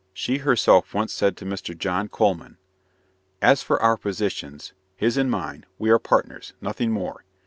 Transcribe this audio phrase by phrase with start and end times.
[0.15, 1.77] She herself once said to Mr.
[1.77, 2.57] John Coleman:
[3.39, 7.23] "As for our positions his and mine we are partners, nothing more.